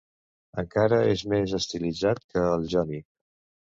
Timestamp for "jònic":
2.73-3.07